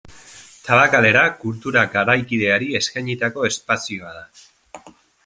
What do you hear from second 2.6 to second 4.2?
eskainitako espazioa